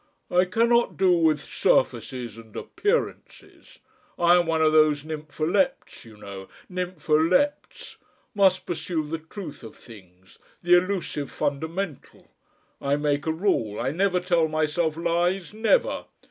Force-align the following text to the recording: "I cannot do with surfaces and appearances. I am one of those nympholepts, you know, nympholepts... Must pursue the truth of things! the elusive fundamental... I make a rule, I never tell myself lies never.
"I 0.31 0.45
cannot 0.45 0.97
do 0.97 1.11
with 1.11 1.39
surfaces 1.41 2.35
and 2.35 2.55
appearances. 2.55 3.77
I 4.17 4.33
am 4.39 4.47
one 4.47 4.63
of 4.63 4.71
those 4.71 5.03
nympholepts, 5.05 6.05
you 6.05 6.17
know, 6.17 6.49
nympholepts... 6.67 7.97
Must 8.33 8.65
pursue 8.65 9.05
the 9.05 9.19
truth 9.19 9.61
of 9.61 9.75
things! 9.75 10.39
the 10.63 10.75
elusive 10.75 11.29
fundamental... 11.29 12.31
I 12.81 12.95
make 12.95 13.27
a 13.27 13.31
rule, 13.31 13.79
I 13.79 13.91
never 13.91 14.19
tell 14.19 14.47
myself 14.47 14.97
lies 14.97 15.53
never. 15.53 16.05